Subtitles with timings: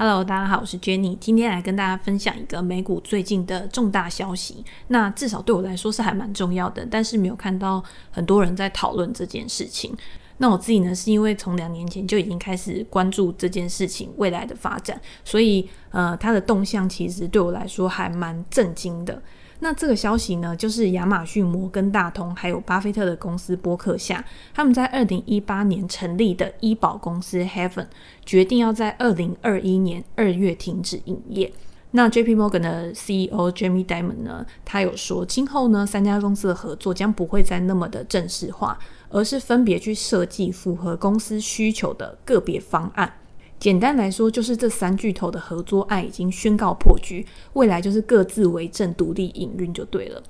[0.00, 4.64] Hello，大家好，我是 Jenny，今天来跟大家分享一个美股最近的重大消息。
[4.86, 9.92] 那至少对我来说是还蛮重要的，但是没有看到很多人在讨论这件事情。
[10.36, 19.20] 那我自己呢，是因为从两年前就已经开始关注这件事情未来的发展，所以呃，它的动向其实对我来说还蛮震惊的。
[19.60, 24.24] 那这个消息呢，就是亚马逊、摩根大通还有巴菲特的公司波克夏，
[24.54, 27.86] 他们在二零一八年成立的医保公司 Heaven，
[28.24, 31.52] 决定要在二零二一年二月停止营业。
[31.90, 38.78] 那 JP Morgan 的 CEO Jamie Dimon 呢，他有说，今后呢，三家公司的合作将不会再那么的正式化，
[39.08, 43.10] 而是分别去设计符合公司需求的个别方案。
[43.58, 50.22] 简单来说，就是这三巨头的合作案已经宣告破局，未来就是各自为政、独立营运就对了。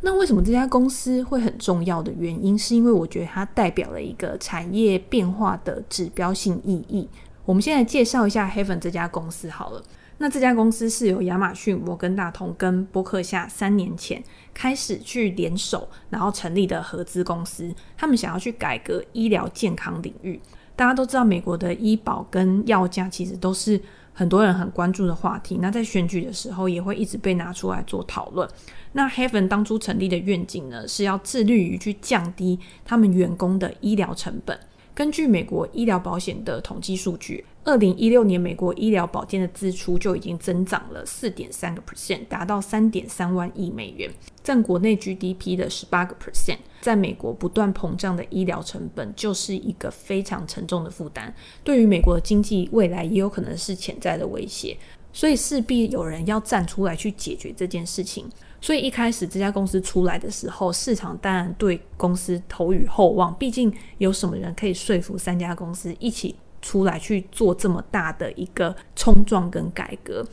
[0.00, 7.06] 那为什么这家公司会很重要的原因，是因为我觉得它代表了一个产业变化的指标性意义。
[7.44, 9.82] 我们先来介绍一下 Heaven 这家公司好了。
[10.16, 14.22] 那这家公司是由亚马逊、摩根大通跟波克夏三年前
[14.54, 17.74] 开始去联手，然后成立的合资公司。
[17.96, 20.40] 他们想要去改革医疗健康领域。
[20.80, 23.78] 大家都知道，美国的医保跟药价其实都是
[24.14, 25.58] 很多人很关注的话题。
[25.60, 28.48] 那在选举的时候，也会一直被拿出来做讨论。
[28.92, 34.58] 那 Heaven 当初成立的愿景呢，是要致力于去降低他们员工的医疗成本。
[34.94, 44.10] 根据美国医疗保险的统计数据，二零一六年美国医疗保健的支出就已经增长了四点三个 percent，达到三点三万亿美元，
[44.42, 46.58] 占国内 GDP 的十八个 percent。
[46.80, 51.32] 在美国不断膨胀的医疗成本就是一个非常沉重的负担，
[51.62, 54.76] 对于美国的经济未来也有可能是潜在的威胁。
[55.12, 58.28] 所以势必有人要站出来去解决这件事情。
[58.60, 63.34] 所以一开始这家公司出来的时候，市场当然对公司投予厚望。
[63.36, 70.26] 毕竟有什么人可以说服三家公司一起出来去做这么大的一个冲撞跟改革？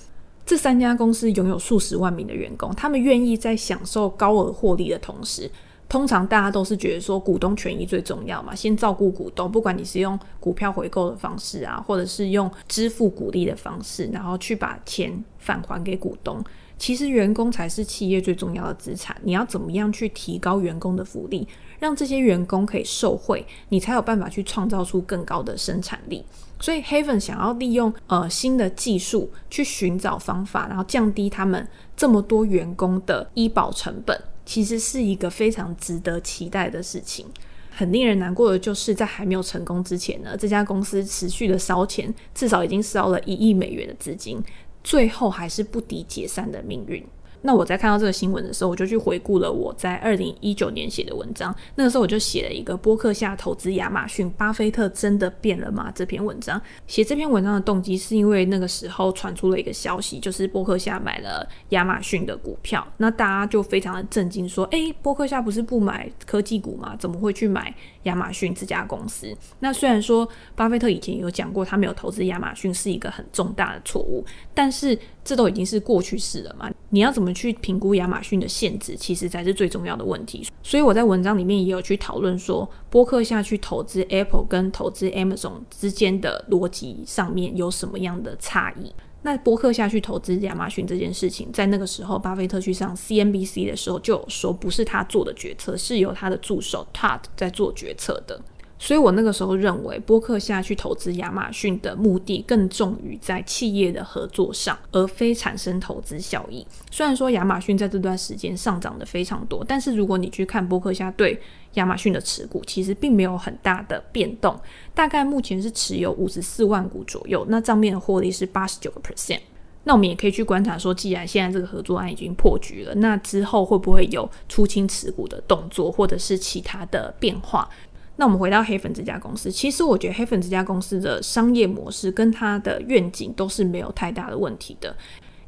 [0.45, 5.49] 这三家公司拥有数十万名的员工，他们愿意在享受高额获利的同时，
[5.89, 16.43] 通常大家都是觉得说股东权益最重要嘛，先照顾股东，不管你是用股票回购的方式啊，或者是用支付股利的方式，然后去把钱返还给股东。
[16.77, 21.47] 其实员工才是企业最重要的资产，你要怎么样去提高员工的福利，
[21.79, 26.23] 让这些员工可以受惠，你才有办法去创造出更高的生产力。
[26.59, 37.25] 所以 Heaven 想要利用呃新的技术去寻找方法，然后降低他们这么多员工的医保成本，其实是一个非常值得期待的事情。
[37.69, 44.43] 很令人难过的就是，在还没有成功之前呢，这家公司持续的烧钱，至少已经烧了一亿美元的资金。
[44.87, 47.05] 最后还是不敌解散的命运。
[47.47, 51.55] 那我在看到这个新闻的时候，我就去回顾了我在二零一九年写的文章。
[51.75, 55.89] 那个时候我就写了一个波克夏投资亚马逊，巴菲特真的变了吗？
[55.95, 62.85] 这篇文章写这篇文章的动机是因为那个时候传出了一个消息，就是波克夏买了亚马逊的股票。
[62.97, 66.97] 那大家就非常的震惊，说：“诶，波克夏不是不买科技股吗？
[66.99, 76.69] 怎么会去买亚马逊这家公司？”那虽然说巴菲特以前有讲过，他没有投资亚马逊是一个很重大的错误，但是这都已经是过去式了嘛。
[76.89, 80.47] 你要怎么去评估亚马逊的限制，其实才是最重要的问题。
[80.63, 88.93] 所以我在文章里面也有去讨论说，波克下去投资 Apple 跟投资 Amazon 之间的逻辑上面有什么样的差异。
[89.23, 98.39] 那波克下去投资亚马逊这件事情，在那个时候，巴菲特去上 CNBC 的时候就有说，不是他做的决策，是由他的助手 Todd 在做决策的。
[98.79, 106.65] 所以我那个时候认为，波克夏去投资亚马逊的目的更重于在企业的合作上，而非产生投资效益。
[106.91, 111.39] 虽然说亚马逊在这段时间上涨的非常多，但是如果你去看波克夏对
[111.73, 114.59] 亚马逊的持股，其实并没有很大的变动，
[114.93, 119.39] 大概目前是持有五十四万股左右，那账面的获利是八十九个 percent。
[119.83, 127.69] 那我们也可以去观察说，既然现在这个合作案已经破局了，那之后会不会有出清持股的动作，或者是其他的变化？
[128.17, 134.95] 那我们回到黑粉这家公司，其实我觉得黑粉这家公司的商业模式跟它的愿景都是没有太大的问题的，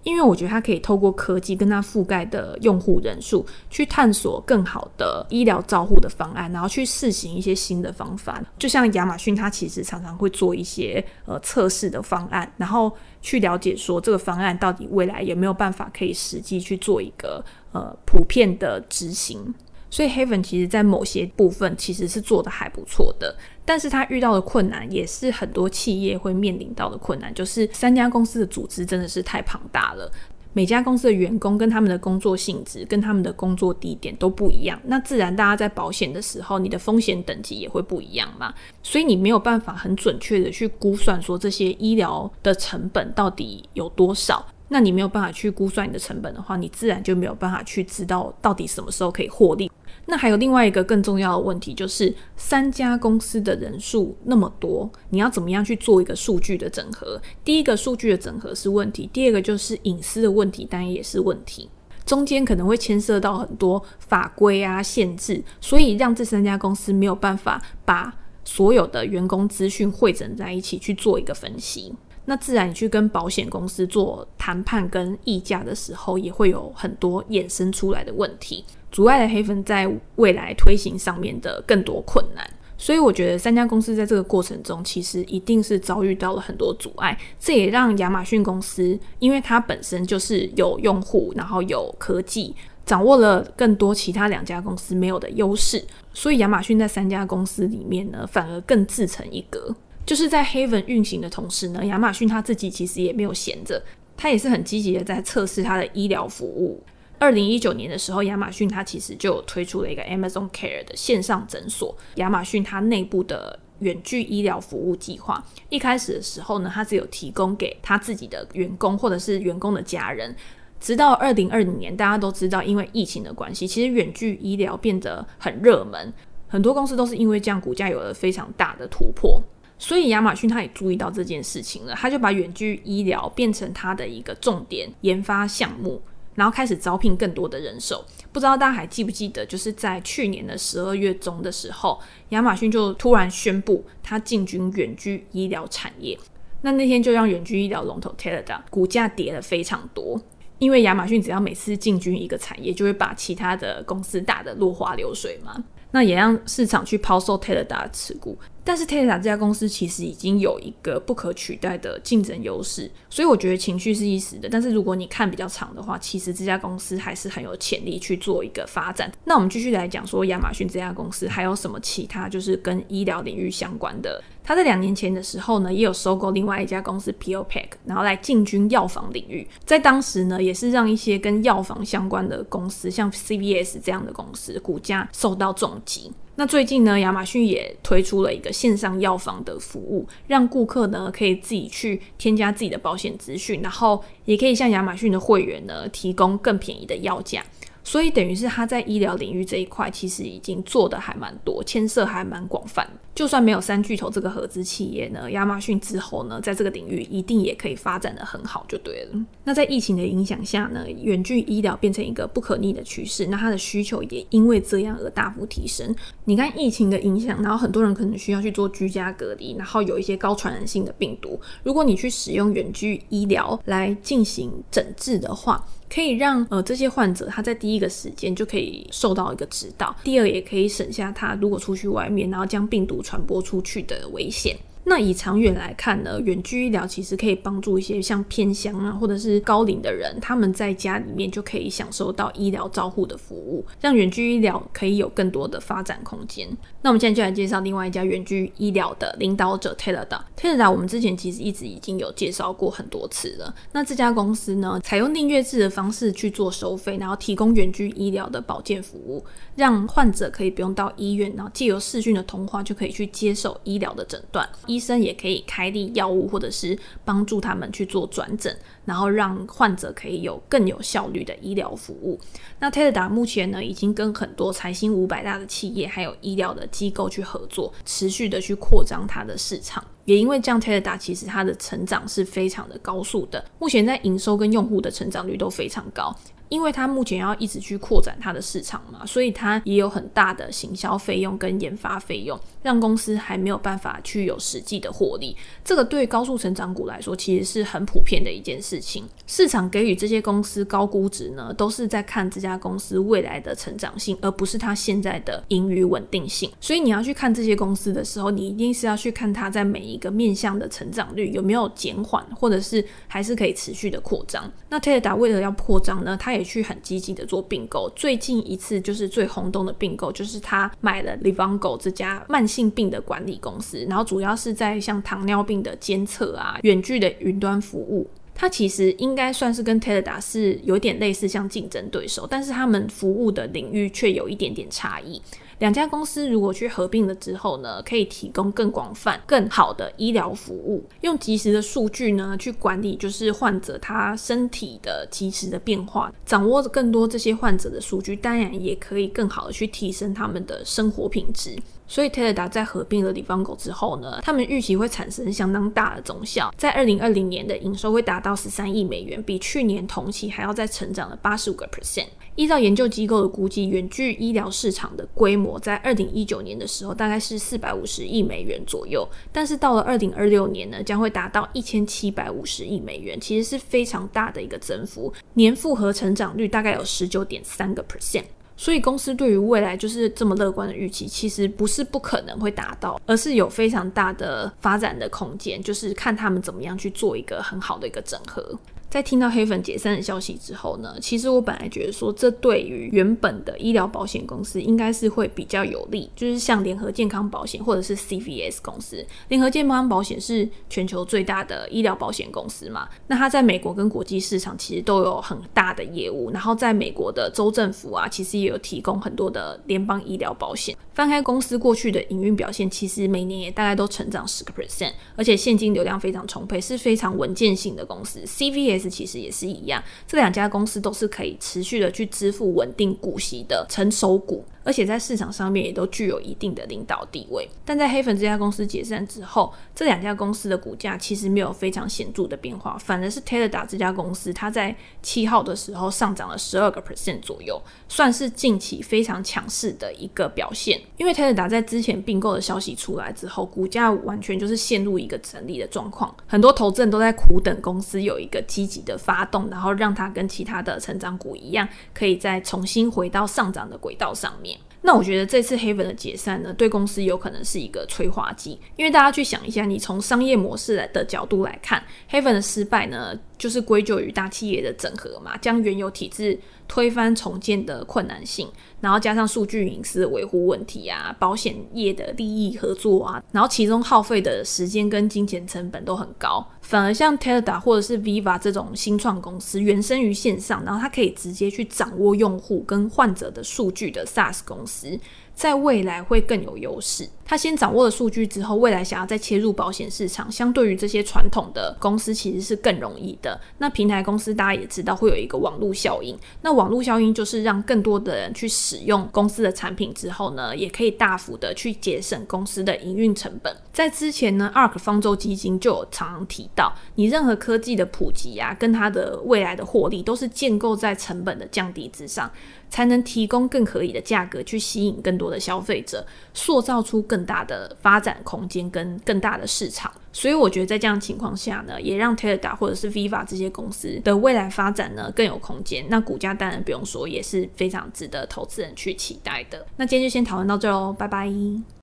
[0.03, 8.39] 因为我觉得它可以透过科技跟它覆盖的用户人数，去探索更好的医疗照护的方案，然后去试行一些新的方法。
[8.59, 19.53] 就像亚马逊，它其实常常会做一些呃测试的方案，然后去了解说这个方案到底未来有没有办法可以实际去做一个呃普遍的执行。
[19.89, 30.11] 所以，Heaven 其实在某些部分其实是做得还不错的，但是他遇到的困难也是很多企业会面临到的困难，就是三家公司的组织真的是太庞大了。
[30.51, 38.51] 每家公司的员工跟他们的工作性质、跟他们的工作地点都不一样，那自然大家在保险的时候，你的风险等级也会不一样嘛。
[38.81, 44.43] 所以你没有办法很准确的去估算说这些医疗的成本到底有多少。
[44.71, 49.71] 那你没有办法去估算你的成本的话，你自然就没有办法去知道到底什么时候可以获利。
[50.09, 57.21] 那还有另外一个更重要的问题，就是三家公司的人数那么多，你要怎么样去做一个数据的整合？
[57.43, 61.69] 第一个数据的整合是问题，第二个就是隐私的问题，当然也是问题。
[62.07, 68.11] 中间可能会牵涉到很多法规啊、限制，所以让这三家公司没有办法把
[68.43, 71.93] 所有的员工资讯汇整在一起去做一个分析。
[72.25, 82.49] 那自然，你去跟保险公司做谈判跟议价的时候，也会有很多衍生出来的问题，阻碍了黑粉在未来推行上面的更多困难。
[82.81, 87.17] 所以，我觉得三家公司在这个过程中，其实一定是遭遇到了很多阻碍。
[87.37, 92.55] 这也让亚马逊公司，因为它本身就是有用户，然后有科技，
[92.85, 95.83] 掌握了更多其他两家公司没有的优势，
[96.13, 99.75] 所以亚马逊在三家公司里面呢，反而更自成一格。
[100.05, 103.83] 就是在 Haven 运行的同时呢，亚马逊他自己其实也没有闲着，
[104.15, 106.81] 他也是很积极的在测试他的医疗服务。
[107.19, 115.43] 二零一九年的时候，亚马逊它其实就推出了一个 Amazon Care 的线上诊所，亚马逊它内部的远距医疗服务计划。
[115.69, 120.33] 一开始的时候呢，它只有提供给他自己的员工或者是员工的家人。
[120.79, 126.13] 直到二零二零年，大家都知道，因为疫情的关系，其实远距医疗变得很热门，
[126.47, 129.41] 很多公司都是因为这样，股价有了非常大的突破。
[129.77, 136.01] 所以亚马逊他也注意到这件事情了，他就把远距医疗变成他的一个重点研发项目，
[136.39, 138.01] 然后开始招聘更多的人手。
[138.31, 141.99] 不知道大家还记不记得，就是在去年的十二月中的时候，
[142.29, 146.17] 亚马逊就突然宣布他进军远距医疗产业。
[146.61, 150.17] 那那天就让远距医疗龙头 Teladoc 股价跌了非常多，
[150.59, 155.61] 因为亚马逊只要每次进军一个产业，就会把其他的公司打得落花流水嘛。
[155.91, 158.37] 那也让市场去抛售 Teladoc 的持股。
[158.63, 164.47] 但是 Tesla 这家公司其实已经有一个不可取代的竞争优势，所以我觉得情绪是一时的。
[164.49, 169.11] 但是如果你看比较长的话，其实这家公司还是很有潜力去做一个发展。
[169.25, 174.21] 那我们继续来讲说亚马逊这家公司还有什么其他就是跟医疗领域相关的。
[174.43, 179.47] 他在两年前的时候呢，也有收购另外一家公司 PillPack，然后来进军药房领域。
[179.63, 186.11] 在当时呢，也是让一些跟药房相关的公司，像 CVS 这样的公司，股价受到重击。
[186.39, 197.43] 那最近呢，亚马逊也推出了一个线上药房的服务，让顾客呢可以自己去添加自己的保险资讯，然后也可以向亚马逊的会员呢提供更便宜的药价。
[197.83, 202.87] 所以等于是他在医疗领域这一块，其实已经做得还蛮多，牵涉还蛮广泛。
[203.15, 209.19] 就算没有三巨头这个合资企业呢，亚马逊之后呢，在这个领域一定也可以发展的很好，就对了。
[209.43, 215.93] 那在疫情的影响下呢，远距医疗变成一个不可逆的趋势，那它的需求也因为这样而大幅提升。
[216.23, 234.55] 你看疫情的影响，然后很多人可能需要去做居家隔离，然后有一些高传染性的病毒，如果你去使用远距医疗来进行诊治的话，可以让呃这些患者他在第一个时间就可以受到一个指导，第二也可以省下他如果出去外面，然后将病毒传播出去的危险。
[234.89, 246.49] 那以长远来看呢，远距医疗其实可以帮助一些像偏乡啊，或者是高龄的人，他们在家里面就可以享受到医疗照护的服务，让远距医疗可以有更多的发展空间。
[246.81, 250.21] 那我们现在就来介绍另外一家远距医疗的领导者 Teladoc。
[250.35, 253.53] Teladoc 我们之前其实一直已经有介绍过很多次了。
[253.73, 259.23] 那这家公司呢，采用订阅制的方式去做收费，然后提供远距医疗的保健服务，
[259.55, 264.49] 让患者可以不用到医院，然后借由视讯的通话就可以去接受医疗的诊断。
[264.65, 272.17] 医医生也可以开立药物，或者是帮助他们去做转诊，然后让患者可以有更有效率的医疗服务。
[272.59, 279.83] 那泰达目前呢，已经跟很多财新五百大的企业，还有医疗的机构去合作，持续的去扩张它的市场。
[280.05, 286.15] 也因为这样，Teladoc 其实它的成长是非常的高速的，目前在营收跟用户的成长率都非常高。
[286.49, 295.37] 因为它目前要一直去扩展它的市场嘛，所以它也有很大的行销费用跟研发费用，让公司还没有办法去有实际的获利。
[295.63, 299.07] 这个对高速成长股来说，其实是很普遍的一件事情。
[299.27, 306.51] 市场给予这些公司高估值呢，都是在看这家公司未来的成长性，而不是它现在的盈余稳定性。
[306.59, 314.51] 所以你要去看这些公司的时候，你一定是要去看它在每一个面向的成长率有没有减缓，或者是还是可以持续的扩张。
[314.69, 328.09] 那 Teladoc 为了要扩张呢，它也去很积极的做并购，最近一次就是最轰动的并购，就是他买了 Livongo 这家慢性病的管理公司，然后主要是在像糖尿病的监测啊、远距的云端服务。
[328.33, 335.21] 它其实应该算是跟 Teladoc 是有点类似，像竞争对手，但是他们服务的领域却有一点点差异。
[335.59, 351.57] 两家公司如果去合并了之后呢，可以提供更广泛、更好的医疗服务，用及时的数据呢去管理，就是患者他身体的及时的变化，掌握更多这些患者的数据，当然也可以更好的去提升他们的生活品质。
[351.89, 362.05] 所以 Teladoc 在合并了 Livongo 之后呢，他们预期会产生相当大的总效，在二零二零年的营收会达到十三亿美元，比去年同期还要再成长了八十五个 percent。
[362.35, 378.25] 依照研究机构的估计，远距医疗市场的规模在二零一九年的时候大概是四百五十亿美元左右，但是到了二零二六年呢，将会达到一千七百五十亿美元，其实是非常大的一个增幅，年复合成长率大概有十九点三个 percent。
[378.59, 388.53] 所以公司对于未来就是这么乐观的预期，其实不是不可能会达到，而是有非常大的发展的空间，就是看他们怎么样去做一个很好的一个整合。
[388.89, 399.05] 在听到黑粉解散的消息之后呢，其实我本来觉得说，这对于原本的医疗保险公司应该是会比较有利，就是像联合健康保险或者是 CVS 公司。
[399.27, 410.75] 联合健康保险是全球最大的医疗保险公司嘛，那它在美国跟国际市场其实都有很大的业务，然后在美国的州政府啊，其实也有提供很多的联邦医疗保险。
[410.93, 418.21] 翻开公司过去的营运表现，其实每年也大概都成长十个 percent，而且现金流量非常充沛，是非常稳健性的公司。
[418.25, 424.45] CVS 其实也是一样，这两家公司都是可以持续的去支付稳定股息的成熟股。
[424.69, 440.79] 而且在市场上面也都具有一定的领导地位，但在黑粉这家公司解散之后，这两家公司的股价其实没有非常显著的变化，反而是 Teladoc 这家公司，它在七号的时候上涨了十二个 percent 左右，算是近期非常强势的一个表现。
[440.97, 454.58] 因为 Teladoc 在之前并购的消息出来之后，股价完全就是陷入一个整理的状况，很多投资人都在苦等公司有一个积极的发动，然后让它跟其他的成长股一样，可以再重新回到上涨的轨道上面。
[454.81, 468.47] 那我觉得这次黑粉的解散呢，对公司有可能是一个催化剂，因为大家去想一下，你从商业模式来的角度来看，黑粉的失败呢，就是归咎于大企业的整合嘛，将原有体制推翻重建的困难性，
[468.79, 484.97] 然后加上数据隐私维护问题啊，保险业的利益合作啊，然后其中耗费的时间跟金钱成本都很高，反而像 Teladoc 或者是 Viva 这种新创公司，原生于线上，然后它可以直接去掌握用户跟患者的数据的 SaaS 公司。
[485.39, 487.07] 在未来会更有优势。
[487.23, 493.39] 他先掌握了数据之后，未来想要再切入保险市场，相对于这些传统的公司其实是更容易的。
[493.59, 503.55] 那平台公司大家也知道会有一个网络效应，那网络效应就是让更多的人去使用公司的产品之后呢，也可以大幅的去节省公司的营运成本。
[503.71, 512.29] 在之前呢，ARK 方舟基金就有常提到，你任何科技的普及啊，跟它的未来的获利都是建构在成本的降低之上，
[512.71, 519.91] 才能提供更合理的价格去吸引更多的消费者，塑造出更大的发展空间跟更大的市场。
[520.11, 525.85] 所以我觉得在这样情况下呢，也让 Telia 或者是 Viva 这些公司的未来发展呢更有空间。
[525.87, 529.65] 那股价当然不用说，也是非常值得投资人去期待的。
[529.77, 531.29] 那今天就先讨论到这喽，拜拜。